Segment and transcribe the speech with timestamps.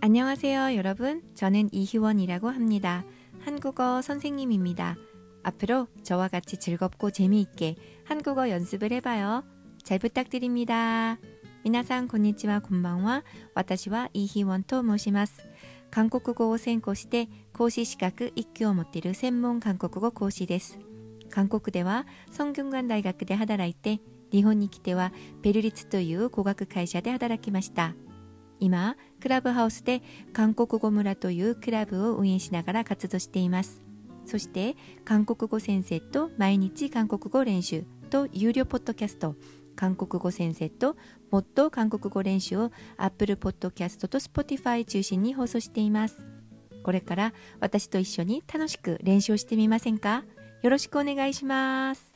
[0.00, 1.22] 안녕하세요, 여러분.
[1.34, 3.04] 저는 이희원이라고 합니다.
[3.40, 4.96] 한국어 선생님입니다.
[5.42, 9.42] 앞으로 저와 같이 즐겁고 재미있게 한국어 연습을 해봐요.
[9.82, 11.18] 잘 부탁드립니다.
[11.64, 15.48] 皆さん こんにちは 곤방와 私は 이희원 と申します
[15.90, 20.78] 韓国語を専攻して講師資格1級を持っている専門韓国語講師です
[21.28, 24.00] 韓国では성균관大学で働いて
[24.30, 25.12] 日本に来ては
[25.42, 27.96] ベルリツという語学会社で働きました
[28.61, 30.01] 今クラブハウスで
[30.31, 33.81] 韓国語村というクラブを運営しながら活動しています。
[34.25, 39.35] そして韓国語先生と毎日韓国語練習と有料ポッドキャスト
[39.75, 40.95] 韓国語先生と
[41.31, 46.23] もっと韓国語練習を Apple Podcast と Spotify 中心に放送しています。
[46.83, 50.23] これから私と一緒に楽しく練習してみませんか？
[50.61, 52.10] よろしくお願いします。